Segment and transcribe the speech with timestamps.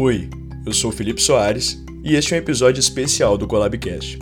[0.00, 0.30] Oi,
[0.64, 4.16] eu sou Felipe Soares e este é um episódio especial do Colabcast.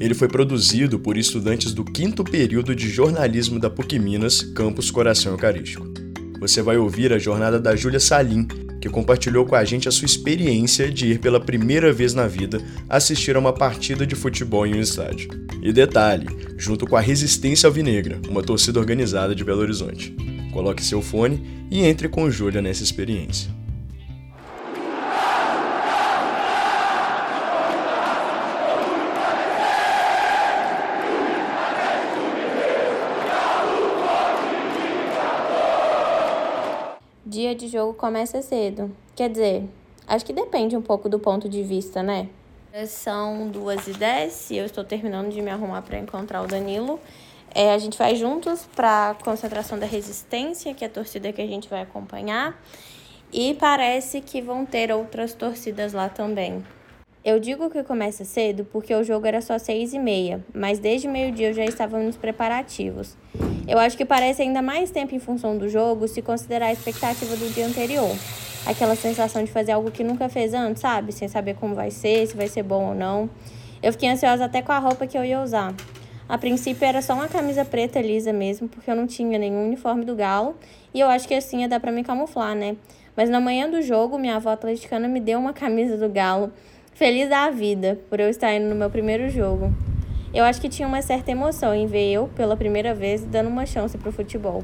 [0.00, 5.30] Ele foi produzido por estudantes do quinto período de jornalismo da PUC Minas, campus Coração
[5.30, 5.86] Eucarístico.
[6.40, 8.44] Você vai ouvir a jornada da Júlia Salim,
[8.80, 12.60] que compartilhou com a gente a sua experiência de ir pela primeira vez na vida
[12.88, 15.30] assistir a uma partida de futebol em um estádio.
[15.62, 16.26] E detalhe,
[16.56, 20.12] junto com a Resistência Alvinegra, uma torcida organizada de Belo Horizonte.
[20.52, 23.60] Coloque seu fone e entre com Júlia nessa experiência.
[37.40, 38.90] dia de jogo começa cedo.
[39.14, 39.68] Quer dizer,
[40.06, 42.28] acho que depende um pouco do ponto de vista, né?
[42.86, 46.98] São duas e dez e eu estou terminando de me arrumar para encontrar o Danilo.
[47.54, 51.42] É, a gente vai juntos para a concentração da resistência, que é a torcida que
[51.42, 52.58] a gente vai acompanhar.
[53.32, 56.64] E parece que vão ter outras torcidas lá também.
[57.22, 61.06] Eu digo que começa cedo porque o jogo era só seis e meia, mas desde
[61.06, 63.16] meio-dia eu já estava nos preparativos.
[63.70, 67.36] Eu acho que parece ainda mais tempo em função do jogo se considerar a expectativa
[67.36, 68.10] do dia anterior.
[68.66, 71.12] Aquela sensação de fazer algo que nunca fez antes, sabe?
[71.12, 73.30] Sem saber como vai ser, se vai ser bom ou não.
[73.80, 75.72] Eu fiquei ansiosa até com a roupa que eu ia usar.
[76.28, 80.04] A princípio era só uma camisa preta lisa mesmo, porque eu não tinha nenhum uniforme
[80.04, 80.56] do Galo,
[80.92, 82.74] e eu acho que assim ia dar para me camuflar, né?
[83.16, 86.52] Mas na manhã do jogo, minha avó atleticana me deu uma camisa do Galo
[86.92, 89.72] feliz da vida por eu estar indo no meu primeiro jogo.
[90.32, 93.66] Eu acho que tinha uma certa emoção em ver eu, pela primeira vez, dando uma
[93.66, 94.62] chance para o futebol.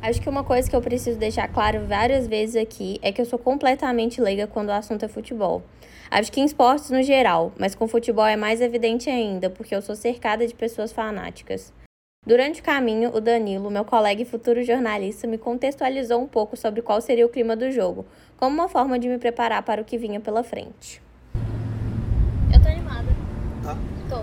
[0.00, 3.26] Acho que uma coisa que eu preciso deixar claro várias vezes aqui é que eu
[3.26, 5.62] sou completamente leiga quando o assunto é futebol.
[6.10, 9.82] Acho que em esportes no geral, mas com futebol é mais evidente ainda, porque eu
[9.82, 11.70] sou cercada de pessoas fanáticas.
[12.26, 16.80] Durante o caminho, o Danilo, meu colega e futuro jornalista, me contextualizou um pouco sobre
[16.80, 18.06] qual seria o clima do jogo,
[18.38, 21.02] como uma forma de me preparar para o que vinha pela frente.
[23.62, 23.76] Tá?
[24.08, 24.22] Tô.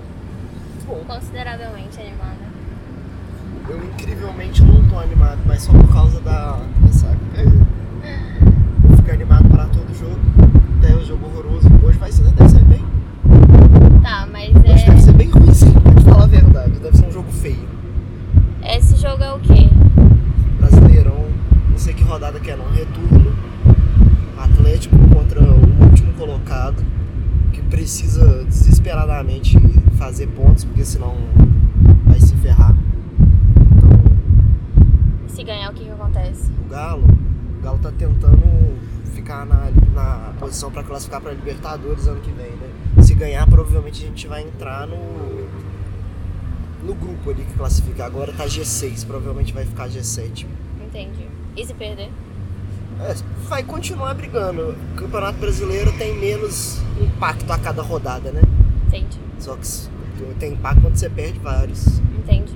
[0.87, 1.03] Bom.
[1.05, 2.47] Consideravelmente animada.
[3.69, 7.17] Eu incrivelmente não tô animado, mas só por causa da ressaca.
[8.81, 10.17] Vou ficar animado para todo jogo.
[10.79, 11.67] Até o jogo horroroso.
[11.83, 12.83] Hoje vai ser, deve ser bem.
[14.01, 14.97] Tá, mas Hoje deve é.
[14.97, 15.45] ser bem ruim
[15.83, 16.79] pra te falar a verdade.
[16.79, 17.67] Deve ser um jogo feio.
[18.63, 19.69] Esse jogo é o quê?
[20.59, 21.25] Brasileirão,
[21.69, 22.71] não sei que rodada que é não.
[22.71, 23.35] Retorno.
[24.37, 26.83] Atlético contra o último colocado.
[27.51, 28.36] Que precisa
[28.87, 29.57] desesperadamente
[29.97, 31.13] fazer pontos, porque senão
[32.05, 32.73] vai se ferrar.
[33.75, 33.89] Então,
[35.27, 36.49] Se ganhar, o que, que acontece?
[36.65, 38.77] o Galo, o Galo tá tentando
[39.13, 43.03] ficar na, na posição para classificar para Libertadores ano que vem, né?
[43.03, 45.67] Se ganhar, provavelmente a gente vai entrar no
[46.83, 48.05] no grupo ali que classifica.
[48.05, 50.45] Agora tá G6, provavelmente vai ficar G7.
[50.85, 51.27] Entendi.
[51.57, 52.09] E se perder?
[53.01, 53.15] É,
[53.49, 54.75] vai continuar brigando.
[54.93, 58.41] O Campeonato Brasileiro tem menos impacto a cada rodada, né?
[58.87, 59.19] Entendi.
[59.39, 61.99] Só que tem impacto quando você perde vários.
[62.17, 62.53] Entendi.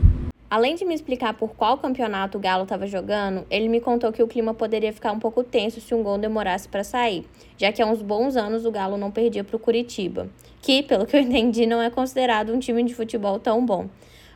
[0.52, 4.22] Além de me explicar por qual campeonato o Galo estava jogando, ele me contou que
[4.22, 7.25] o clima poderia ficar um pouco tenso se um gol demorasse para sair,
[7.58, 10.28] já que há uns bons anos o Galo não perdia para o Curitiba,
[10.62, 13.88] que, pelo que eu entendi, não é considerado um time de futebol tão bom.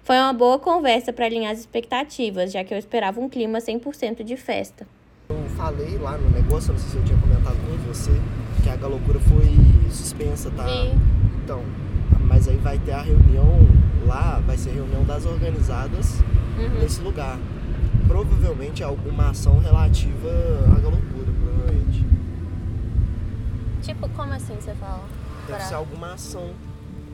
[0.03, 4.23] Foi uma boa conversa para alinhar as expectativas, já que eu esperava um clima 100%
[4.23, 4.87] de festa.
[5.27, 8.11] Eu falei lá no negócio, não sei se eu tinha comentado com você,
[8.63, 9.49] que a Galocura foi
[9.91, 10.65] suspensa, tá?
[11.43, 11.61] Então,
[12.27, 13.59] mas aí vai ter a reunião
[14.05, 16.19] lá, vai ser a reunião das organizadas
[16.57, 16.79] Uhum.
[16.79, 17.37] nesse lugar.
[18.07, 20.29] Provavelmente alguma ação relativa
[20.67, 22.05] à Galocura, provavelmente.
[23.81, 25.03] Tipo, como assim você fala?
[25.47, 26.51] Deve ser alguma ação.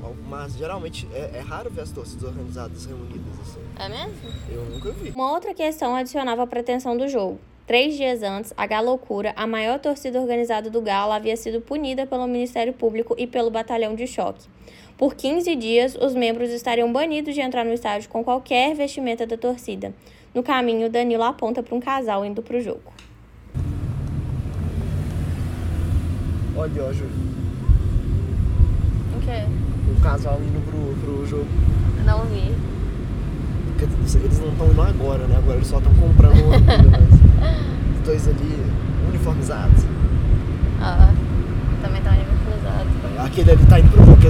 [0.04, 3.60] Alguma, geralmente é, é raro ver as torcidas organizadas reunidas assim.
[3.78, 4.14] É mesmo?
[4.50, 5.12] Eu nunca vi.
[5.12, 7.40] Uma outra questão adicionava a pretensão do jogo.
[7.68, 12.28] Três dias antes, a Galocura, a maior torcida organizada do Galo, havia sido punida pelo
[12.28, 14.48] Ministério Público e pelo Batalhão de Choque.
[15.02, 19.36] Por 15 dias, os membros estariam banidos de entrar no estádio com qualquer vestimenta da
[19.36, 19.92] torcida.
[20.32, 22.94] No caminho, Danilo aponta para um casal indo para o jogo.
[26.56, 27.10] Olha, ó, Júlio,
[29.18, 29.44] O quê?
[29.90, 31.48] um casal indo pro, pro jogo.
[32.06, 32.54] Não vi.
[33.66, 33.86] Porque
[34.20, 35.36] eles não estão indo agora, né?
[35.36, 38.56] Agora eles só estão comprando uma comida, mas os dois ali
[39.10, 39.84] uniformizados.
[40.80, 41.12] Ah,
[41.82, 43.02] também tá uniformizado.
[43.18, 44.22] Aquele ali tá indo pro jogo,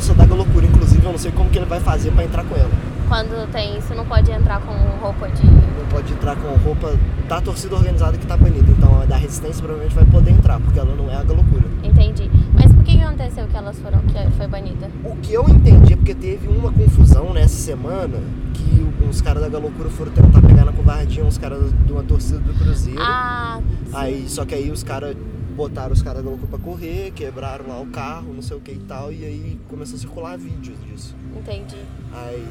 [0.00, 1.66] que ele tá com a calça da loucura, inclusive eu não sei como que ele
[1.66, 2.70] vai fazer pra entrar com ela.
[3.08, 5.44] Quando tem isso, não pode entrar com roupa de.
[5.44, 6.94] Não pode entrar com roupa
[7.26, 8.70] da torcida organizada que tá banida.
[8.70, 11.64] Então a da resistência provavelmente vai poder entrar, porque ela não é a loucura.
[11.82, 12.30] Entendi.
[12.52, 14.00] Mas por que aconteceu que elas foram.
[14.00, 14.90] que foi banida?
[15.04, 18.18] O que eu entendi é porque teve uma confusão nessa semana
[18.52, 22.40] que uns caras da Galocura foram tentar pegar na covardinha uns caras de uma torcida
[22.40, 23.00] do Cruzeiro.
[23.00, 23.92] Ah, sim.
[23.94, 25.16] Aí, só que aí os caras
[25.58, 28.70] botaram os caras da loucura pra correr, quebraram lá o carro, não sei o que
[28.70, 31.16] e tal, e aí começou a circular vídeos disso.
[31.36, 31.76] Entendi.
[32.12, 32.46] Aí.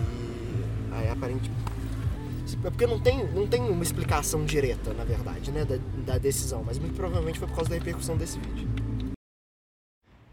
[0.91, 1.49] Aí aparentemente.
[2.65, 6.63] É porque não tem, não tem uma explicação direta, na verdade, né, da, da decisão,
[6.65, 8.67] mas muito provavelmente foi por causa da repercussão desse vídeo.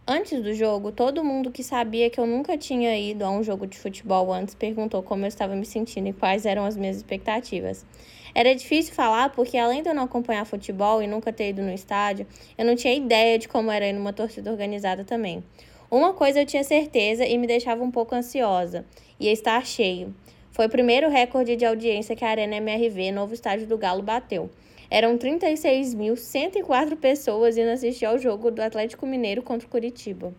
[0.06, 3.66] Antes do jogo, todo mundo que sabia que eu nunca tinha ido a um jogo
[3.66, 7.86] de futebol antes perguntou como eu estava me sentindo e quais eram as minhas expectativas.
[8.34, 11.72] Era difícil falar porque, além de eu não acompanhar futebol e nunca ter ido no
[11.72, 12.26] estádio,
[12.58, 15.44] eu não tinha ideia de como era ir numa torcida organizada também.
[15.88, 18.84] Uma coisa eu tinha certeza e me deixava um pouco ansiosa:
[19.20, 20.12] ia estar cheio.
[20.50, 24.50] Foi o primeiro recorde de audiência que a Arena MRV, novo estádio do Galo, bateu.
[24.90, 30.34] Eram 36.104 pessoas indo assistir ao jogo do Atlético Mineiro contra o Curitiba.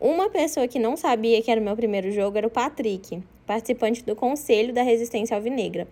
[0.00, 4.04] Uma pessoa que não sabia que era o meu primeiro jogo era o Patrick, participante
[4.04, 5.86] do Conselho da Resistência Alvinegra.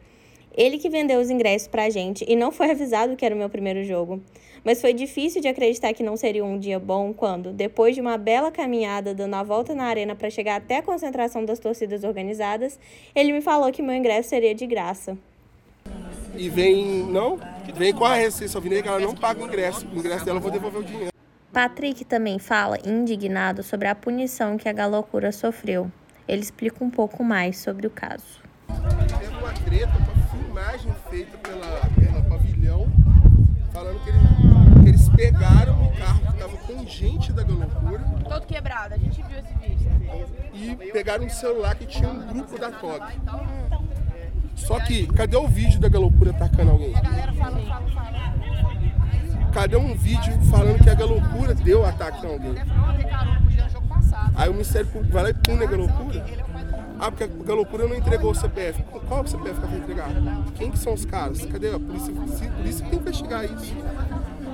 [0.56, 3.48] Ele que vendeu os ingressos pra gente e não foi avisado que era o meu
[3.48, 4.22] primeiro jogo.
[4.64, 8.18] Mas foi difícil de acreditar que não seria um dia bom quando, depois de uma
[8.18, 12.78] bela caminhada dando a volta na arena para chegar até a concentração das torcidas organizadas,
[13.14, 15.16] ele me falou que meu ingresso seria de graça
[16.34, 17.38] e vem, não,
[17.74, 19.86] vem com a Resistência Alvinegra, ela não paga o ingresso.
[19.92, 21.10] O ingresso dela eu vou devolver o dinheiro.
[21.52, 25.90] Patrick também fala, indignado, sobre a punição que a Galocura sofreu.
[26.28, 28.40] Ele explica um pouco mais sobre o caso.
[28.68, 32.86] Teve uma treta, uma filmagem feita pela, pela pavilhão,
[33.72, 34.18] falando que, ele,
[34.82, 38.04] que eles pegaram um carro que estava com gente da Galocura.
[38.28, 39.90] Todo quebrado, a gente viu esse vídeo.
[40.52, 43.00] E pegaram um celular que tinha um grupo da TOG.
[44.54, 46.92] Só que, cadê o vídeo da Galopura atacando alguém?
[49.52, 52.54] Cadê um vídeo falando que a Galopura deu ataque a alguém?
[54.34, 56.49] Aí o Ministério Público vai lá e pune a Galopura?
[57.00, 58.82] Ah, porque a Galopura não entregou o CPF.
[59.08, 60.10] Qual é o CPF que vai entregar?
[60.54, 61.42] Quem que são os caras?
[61.46, 62.12] Cadê a polícia?
[62.12, 62.16] A
[62.56, 63.74] polícia tem que investigar isso.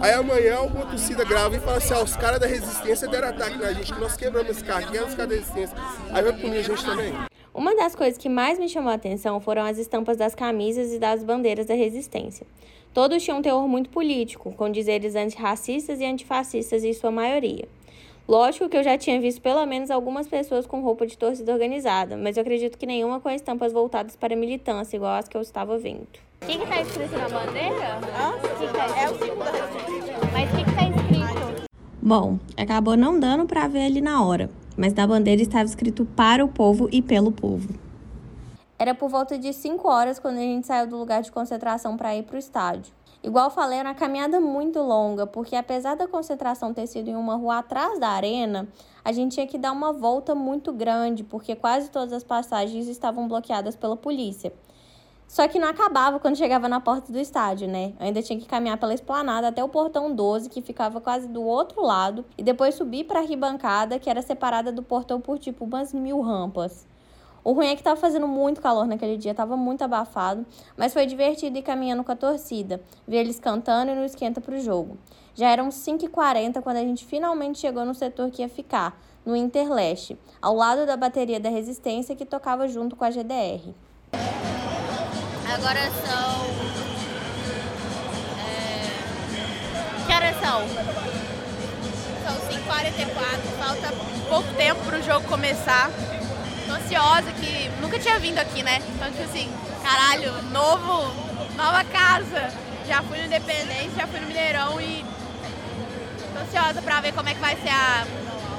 [0.00, 3.58] Aí amanhã uma torcida grava e fala assim, ah, os caras da resistência deram ataque
[3.58, 5.76] na gente, que nós quebramos esse carro, quem é os caras da resistência?
[6.12, 7.14] Aí vai punir a gente também.
[7.52, 11.00] Uma das coisas que mais me chamou a atenção foram as estampas das camisas e
[11.00, 12.46] das bandeiras da resistência.
[12.94, 17.66] Todos tinham um teor muito político, com dizeres antirracistas e antifascistas em sua maioria.
[18.28, 22.17] Lógico que eu já tinha visto pelo menos algumas pessoas com roupa de torcida organizada,
[22.17, 25.40] mas eu acredito que nenhuma com estampas voltadas para a militância, igual as que eu
[25.40, 26.08] estava vendo.
[26.43, 27.99] O que está escrito na bandeira?
[28.19, 28.31] Hã?
[28.34, 30.14] O que tá é o símbolo da resistência.
[30.32, 31.67] Mas o que está escrito?
[32.02, 36.44] Bom, acabou não dando para ver ali na hora, mas na bandeira estava escrito para
[36.44, 37.69] o povo e pelo povo.
[38.76, 42.17] Era por volta de 5 horas quando a gente saiu do lugar de concentração para
[42.17, 42.93] ir para o estádio.
[43.26, 47.34] Igual falei, era uma caminhada muito longa, porque apesar da concentração ter sido em uma
[47.34, 48.69] rua atrás da arena,
[49.05, 53.26] a gente tinha que dar uma volta muito grande, porque quase todas as passagens estavam
[53.26, 54.52] bloqueadas pela polícia.
[55.26, 57.94] Só que não acabava quando chegava na porta do estádio, né?
[57.99, 61.43] Eu ainda tinha que caminhar pela esplanada até o portão 12, que ficava quase do
[61.43, 65.64] outro lado, e depois subir para a arquibancada, que era separada do portão por tipo
[65.64, 66.87] umas mil rampas.
[67.46, 70.44] O ruim é que tava fazendo muito calor naquele dia, tava muito abafado,
[70.76, 74.58] mas foi divertido ir caminhando com a torcida, ver eles cantando e no esquenta pro
[74.58, 74.98] jogo.
[75.32, 80.19] Já eram 5h40 quando a gente finalmente chegou no setor que ia ficar, no Interleste,
[80.43, 83.72] ao lado da bateria da Resistência que tocava junto com a GDR.
[85.54, 86.46] Agora são.
[88.42, 90.04] É...
[90.04, 90.62] Que horas são?
[92.25, 93.94] São 5h44, falta
[94.28, 95.92] pouco tempo pro jogo começar.
[96.66, 98.82] Tô ansiosa que nunca tinha vindo aqui, né?
[98.88, 99.50] Então, tipo assim,
[99.82, 101.12] caralho, novo,
[101.56, 102.50] nova casa.
[102.88, 105.04] Já fui no Independência, já fui no Mineirão e
[106.32, 108.06] tô ansiosa pra ver como é que vai ser a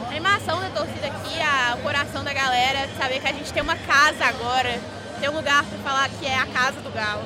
[0.09, 3.75] animação da torcida aqui, a, o coração da galera, saber que a gente tem uma
[3.75, 4.79] casa agora
[5.19, 7.25] ter um lugar para falar que é a casa do Galo.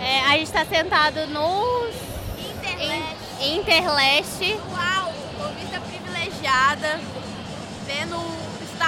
[0.00, 1.88] É, a gente está sentado no
[2.38, 3.16] Interleste.
[3.40, 4.60] Interleste.
[4.70, 7.00] Uau, com vista privilegiada,
[7.86, 8.16] vendo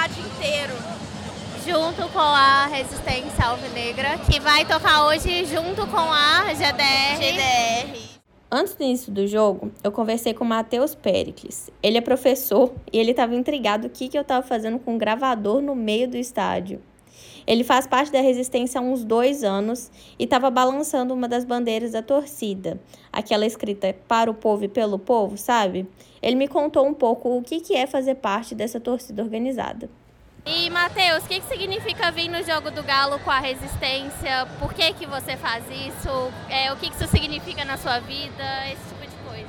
[0.08, 0.74] estádio inteiro.
[1.66, 7.18] Junto com a Resistência Alvinegra, que vai tocar hoje junto com a GDR.
[7.18, 8.08] GDR.
[8.50, 11.70] Antes do início do jogo, eu conversei com o Matheus Pericles.
[11.82, 14.98] Ele é professor e ele estava intrigado o que, que eu estava fazendo com um
[14.98, 16.80] gravador no meio do estádio.
[17.46, 21.92] Ele faz parte da resistência há uns dois anos e estava balançando uma das bandeiras
[21.92, 22.80] da torcida,
[23.12, 25.86] aquela escrita para o povo e pelo povo, sabe?
[26.22, 29.88] Ele me contou um pouco o que, que é fazer parte dessa torcida organizada.
[30.46, 34.48] E, Matheus, o que, que significa vir no jogo do Galo com a resistência?
[34.58, 36.32] Por que, que você faz isso?
[36.48, 38.44] É, o que, que isso significa na sua vida?
[38.66, 39.48] Esse tipo de coisa.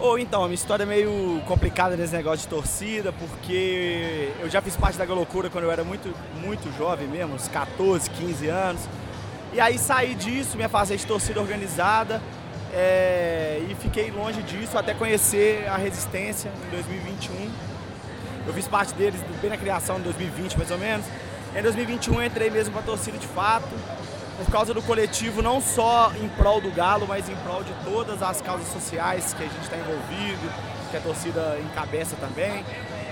[0.00, 4.60] Ou então, a minha história é meio complicada nesse negócio de torcida, porque eu já
[4.60, 6.12] fiz parte da Galocura quando eu era muito,
[6.44, 8.82] muito jovem mesmo, uns 14, 15 anos.
[9.52, 12.20] E aí saí disso, me afastei de torcida organizada.
[12.74, 17.50] É, e fiquei longe disso até conhecer a Resistência em 2021.
[18.46, 21.06] Eu fiz parte deles bem na criação em 2020, mais ou menos.
[21.54, 23.70] Em 2021 eu entrei mesmo para a torcida de fato,
[24.36, 28.20] por causa do coletivo, não só em prol do Galo, mas em prol de todas
[28.20, 30.52] as causas sociais que a gente está envolvido,
[30.90, 32.64] que a torcida encabeça também.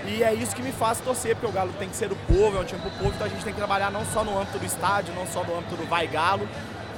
[0.04, 2.58] E é isso que me faz torcer, porque o Galo tem que ser do povo,
[2.58, 4.58] é um time pro povo, então a gente tem que trabalhar não só no âmbito
[4.58, 6.48] do estádio, não só no âmbito do Vai Galo,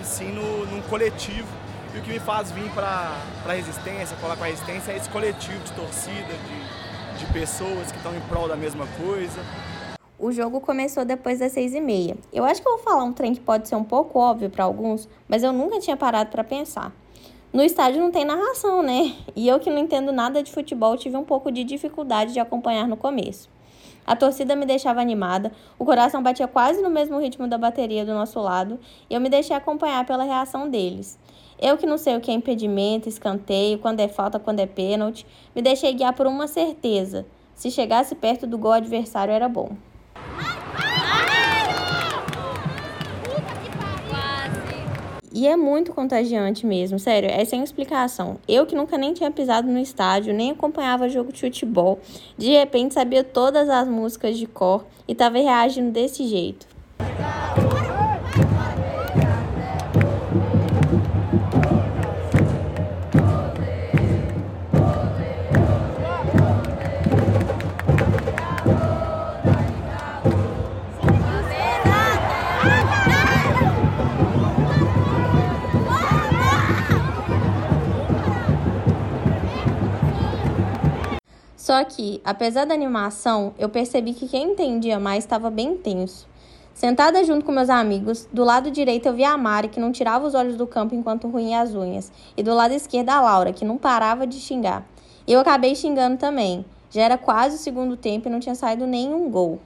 [0.01, 1.64] e sim no, num coletivo.
[1.95, 5.09] E o que me faz vir para a resistência, colar com a resistência, é esse
[5.09, 6.35] coletivo de torcida,
[7.15, 9.41] de, de pessoas que estão em prol da mesma coisa.
[10.19, 12.17] O jogo começou depois das seis e meia.
[12.33, 14.65] Eu acho que eu vou falar um trem que pode ser um pouco óbvio para
[14.65, 16.93] alguns, mas eu nunca tinha parado para pensar.
[17.53, 19.15] No estádio não tem narração, né?
[19.37, 22.89] E eu que não entendo nada de futebol tive um pouco de dificuldade de acompanhar
[22.89, 23.49] no começo.
[24.07, 28.13] A torcida me deixava animada, o coração batia quase no mesmo ritmo da bateria do
[28.13, 31.19] nosso lado e eu me deixei acompanhar pela reação deles.
[31.59, 35.27] Eu que não sei o que é impedimento, escanteio, quando é falta, quando é pênalti,
[35.55, 39.71] me deixei guiar por uma certeza: se chegasse perto do gol adversário era bom.
[45.37, 48.39] E é muito contagiante mesmo, sério, é sem explicação.
[48.47, 51.99] Eu que nunca nem tinha pisado no estádio, nem acompanhava jogo de futebol,
[52.39, 56.69] de repente sabia todas as músicas de cor e tava reagindo desse jeito.
[81.75, 86.25] Só que, apesar da animação, eu percebi que quem entendia mais estava bem tenso.
[86.73, 90.25] Sentada junto com meus amigos, do lado direito eu via a Mari, que não tirava
[90.25, 93.65] os olhos do campo enquanto ruía as unhas, e do lado esquerdo a Laura, que
[93.65, 94.87] não parava de xingar.
[95.27, 96.65] Eu acabei xingando também.
[96.91, 99.59] Já era quase o segundo tempo e não tinha saído nenhum gol.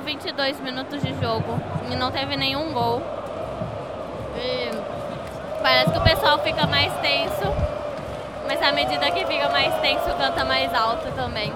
[0.00, 1.58] Agora são 22 minutos de jogo
[1.90, 3.02] e não teve nenhum gol.
[4.36, 4.70] E
[5.62, 7.54] parece que o pessoal fica mais tenso,
[8.46, 11.52] mas à medida que fica mais tenso, canta mais alto também.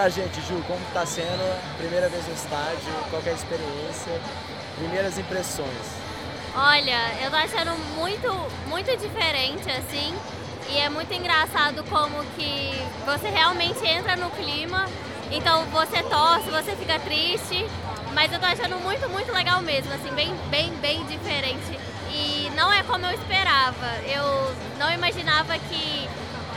[0.00, 4.18] Pra gente, Ju, como tá sendo primeira vez no estádio, qual é a experiência,
[4.78, 5.68] primeiras impressões.
[6.56, 8.26] Olha, eu tô achando muito,
[8.66, 10.14] muito diferente, assim,
[10.70, 12.72] e é muito engraçado como que
[13.04, 14.86] você realmente entra no clima,
[15.30, 17.66] então você torce, você fica triste,
[18.14, 21.78] mas eu tô achando muito, muito legal mesmo, assim, bem, bem, bem diferente.
[22.10, 26.08] E não é como eu esperava, eu não imaginava que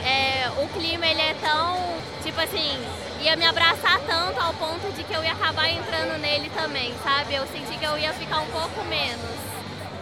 [0.04, 1.78] é, o clima ele é tão,
[2.22, 2.78] tipo assim,
[3.22, 7.34] ia me abraçar tanto ao ponto de que eu ia acabar entrando nele também, sabe?
[7.34, 9.30] Eu senti que eu ia ficar um pouco menos.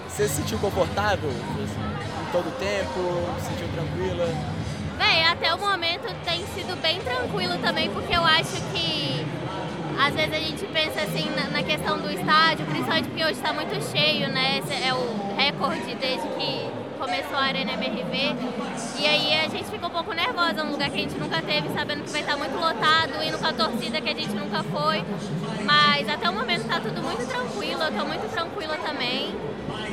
[0.09, 3.01] Você se sentiu confortável em todo o tempo?
[3.39, 4.29] Se sentiu tranquila?
[4.99, 9.25] Bem, até o momento tem sido bem tranquilo também, porque eu acho que
[9.99, 13.53] às vezes a gente pensa assim na, na questão do estádio, principalmente porque hoje está
[13.53, 14.59] muito cheio, né?
[14.59, 18.37] Esse é o recorde desde que começou a Arena MRV.
[19.01, 21.69] E aí a gente fica um pouco nervosa, um lugar que a gente nunca teve,
[21.71, 25.03] sabendo que vai estar muito lotado, indo com a torcida que a gente nunca foi.
[25.65, 29.35] Mas até o momento está tudo muito tranquilo, eu estou muito tranquila também.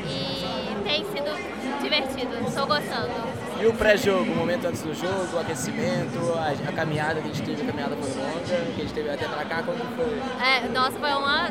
[0.08, 3.40] E tem sido divertido, estou gostando.
[3.60, 7.34] E o pré-jogo, o momento antes do jogo, o aquecimento, a, a, caminhada que a
[7.34, 10.22] gente teve, a caminhada foi longa, que a gente teve até pra cá, como foi?
[10.46, 11.50] É, nossa, foi uma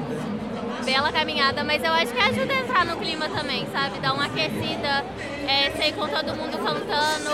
[0.89, 4.01] bela caminhada, mas eu acho que ajuda a entrar no clima também, sabe?
[4.01, 5.05] Dar uma aquecida,
[5.47, 7.31] é, com todo mundo cantando,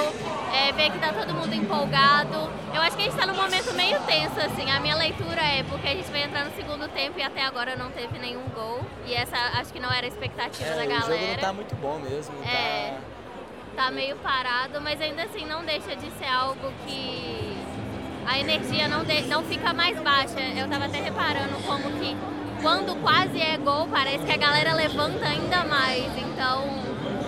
[0.53, 2.51] é, ver que tá todo mundo empolgado.
[2.75, 4.69] Eu acho que a gente tá num momento meio tenso, assim.
[4.71, 7.77] A minha leitura é porque a gente vai entrar no segundo tempo e até agora
[7.77, 8.81] não teve nenhum gol.
[9.07, 11.15] E essa acho que não era a expectativa é, da galera.
[11.15, 12.35] O jogo não tá muito bom mesmo.
[12.45, 12.97] É.
[13.77, 13.85] Tá...
[13.85, 17.57] tá meio parado, mas ainda assim não deixa de ser algo que
[18.27, 20.41] a energia não, de, não fica mais baixa.
[20.57, 22.17] Eu tava até reparando como que
[22.61, 26.05] quando quase é gol, parece que a galera levanta ainda mais.
[26.17, 26.65] Então,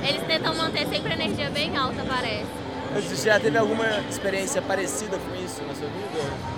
[0.07, 2.47] eles tentam manter sempre a energia bem alta, parece.
[2.95, 6.57] Você já teve alguma experiência parecida com isso na sua vida?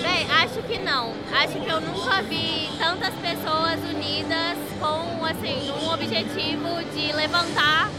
[0.00, 1.12] Bem, acho que não.
[1.32, 7.90] Acho que eu nunca vi tantas pessoas unidas com assim um objetivo de levantar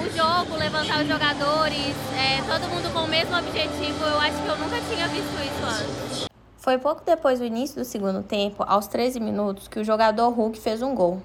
[0.00, 4.04] o jogo, levantar os jogadores, é, todo mundo com o mesmo objetivo.
[4.04, 6.33] Eu acho que eu nunca tinha visto isso antes.
[6.64, 10.58] Foi pouco depois do início do segundo tempo, aos 13 minutos, que o jogador Hulk
[10.58, 11.20] fez um gol.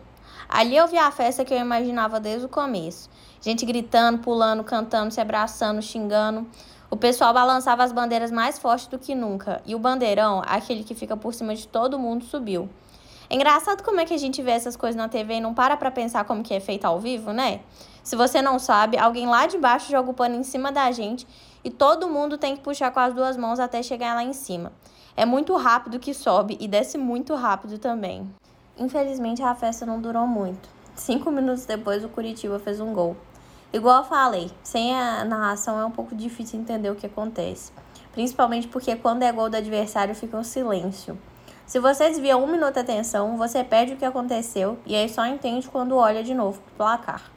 [0.49, 3.09] Ali eu vi a festa que eu imaginava desde o começo.
[3.39, 6.45] Gente gritando, pulando, cantando, se abraçando, xingando.
[6.91, 10.93] O pessoal balançava as bandeiras mais forte do que nunca, e o bandeirão, aquele que
[10.93, 12.67] fica por cima de todo mundo, subiu.
[13.29, 15.77] É engraçado como é que a gente vê essas coisas na TV e não para
[15.77, 17.61] pra pensar como que é feito ao vivo, né?
[18.03, 21.25] Se você não sabe, alguém lá de baixo joga o pano em cima da gente
[21.63, 24.73] e todo mundo tem que puxar com as duas mãos até chegar lá em cima.
[25.19, 28.33] É muito rápido que sobe e desce muito rápido também.
[28.77, 30.69] Infelizmente a festa não durou muito.
[30.95, 33.17] Cinco minutos depois o Curitiba fez um gol.
[33.73, 37.73] Igual eu falei, sem a narração é um pouco difícil entender o que acontece.
[38.13, 41.19] Principalmente porque quando é gol do adversário fica um silêncio.
[41.65, 45.25] Se você desvia um minuto a atenção, você perde o que aconteceu e aí só
[45.25, 47.29] entende quando olha de novo pro placar.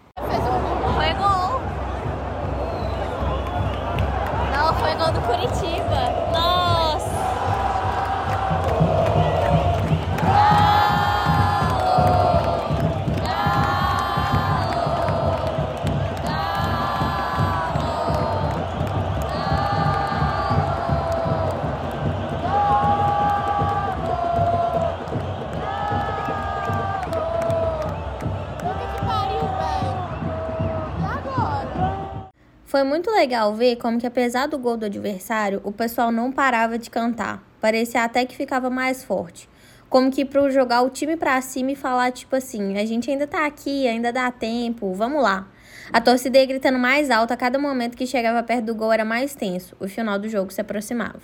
[32.72, 36.78] Foi muito legal ver como que apesar do gol do adversário, o pessoal não parava
[36.78, 37.46] de cantar.
[37.60, 39.46] Parecia até que ficava mais forte.
[39.90, 43.26] Como que para jogar o time para cima e falar tipo assim, a gente ainda
[43.26, 45.46] tá aqui, ainda dá tempo, vamos lá.
[45.92, 49.04] A torcida ia gritando mais alto a cada momento que chegava perto do gol era
[49.04, 49.76] mais tenso.
[49.78, 51.20] O final do jogo se aproximava.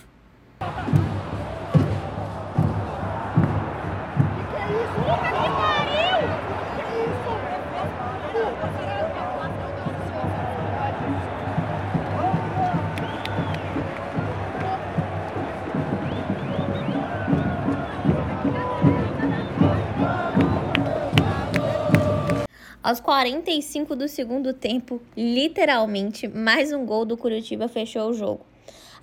[22.88, 28.40] Aos 45 do segundo tempo, literalmente, mais um gol do Curitiba fechou o jogo.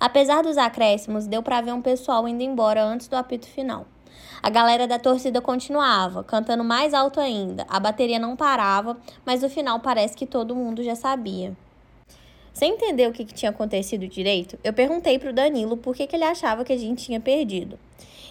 [0.00, 3.86] Apesar dos acréscimos, deu para ver um pessoal indo embora antes do apito final.
[4.42, 7.64] A galera da torcida continuava, cantando mais alto ainda.
[7.68, 11.56] A bateria não parava, mas no final parece que todo mundo já sabia.
[12.52, 16.08] Sem entender o que, que tinha acontecido direito, eu perguntei para o Danilo por que,
[16.08, 17.78] que ele achava que a gente tinha perdido.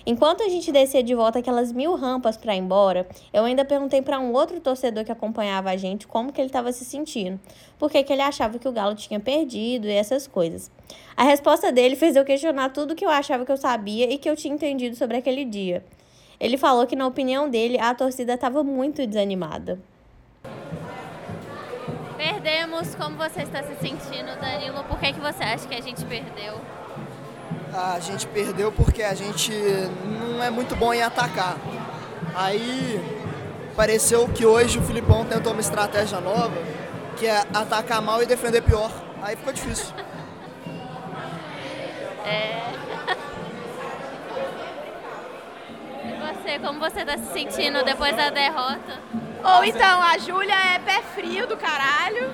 [0.07, 4.03] Enquanto a gente descia de volta aquelas mil rampas para ir embora, eu ainda perguntei
[4.03, 7.39] para um outro torcedor que acompanhava a gente como que ele estava se sentindo,
[7.79, 10.69] porque que ele achava que o Galo tinha perdido e essas coisas.
[11.17, 14.29] A resposta dele fez eu questionar tudo que eu achava que eu sabia e que
[14.29, 15.83] eu tinha entendido sobre aquele dia.
[16.39, 19.79] Ele falou que, na opinião dele, a torcida estava muito desanimada.
[22.17, 22.93] Perdemos.
[22.95, 24.83] Como você está se sentindo, Danilo?
[24.83, 26.59] Por que, que você acha que a gente perdeu?
[27.75, 29.51] A gente perdeu porque a gente
[30.05, 31.57] não é muito bom em atacar.
[32.33, 32.99] Aí
[33.75, 36.53] pareceu que hoje o Filipão tentou uma estratégia nova,
[37.17, 38.91] que é atacar mal e defender pior.
[39.21, 39.93] Aí ficou difícil.
[42.25, 42.61] É.
[46.05, 48.99] E você, como você está se sentindo depois da derrota?
[49.43, 52.31] Ou então, a Júlia é pé frio do caralho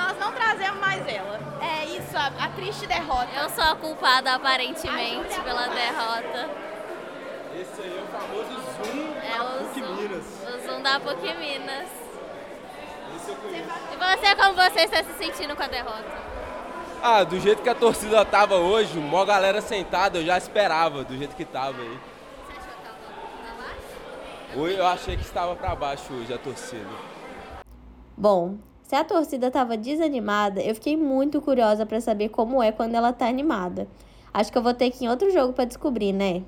[0.00, 1.38] nós não trazemos mais ela.
[1.60, 3.28] É isso, a, a triste derrota.
[3.36, 6.50] Eu sou a culpada, aparentemente, a pela derrota.
[7.54, 10.24] Esse aí é o famoso Zoom é da o PUC zoom, Minas.
[10.42, 11.88] O Zoom da PUC Minas.
[13.16, 13.68] Esse eu conheço.
[13.92, 16.30] E você, como você está se sentindo com a derrota?
[17.02, 21.16] Ah, do jeito que a torcida tava hoje, mó galera sentada, eu já esperava, do
[21.16, 21.98] jeito que tava aí.
[22.46, 22.72] Você achou
[24.52, 24.58] que?
[24.58, 26.88] Hoje eu achei que estava pra baixo hoje a torcida.
[28.16, 28.58] Bom,
[28.90, 33.12] se a torcida estava desanimada, eu fiquei muito curiosa para saber como é quando ela
[33.12, 33.86] tá animada.
[34.34, 36.42] Acho que eu vou ter que ir em outro jogo para descobrir, né?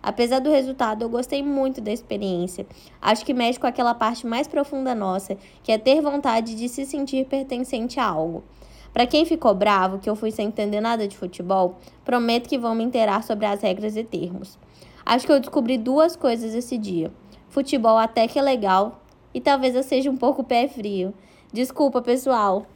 [0.00, 2.64] Apesar do resultado, eu gostei muito da experiência.
[3.02, 6.86] Acho que mexe com aquela parte mais profunda nossa, que é ter vontade de se
[6.86, 8.44] sentir pertencente a algo.
[8.92, 12.76] Para quem ficou bravo que eu fui sem entender nada de futebol, prometo que vão
[12.76, 14.56] me inteirar sobre as regras e termos.
[15.04, 17.10] Acho que eu descobri duas coisas esse dia.
[17.48, 19.00] Futebol até que é legal
[19.34, 21.12] e talvez eu seja um pouco pé frio.
[21.52, 22.66] Desculpa, pessoal.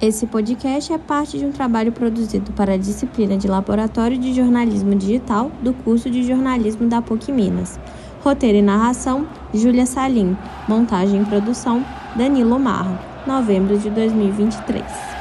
[0.00, 4.94] Esse podcast é parte de um trabalho produzido para a disciplina de Laboratório de Jornalismo
[4.94, 7.80] Digital do curso de jornalismo da PUC Minas.
[8.22, 10.36] Roteiro e narração: Júlia Salim.
[10.68, 13.00] Montagem e produção: Danilo Marra.
[13.26, 15.11] Novembro de 2023.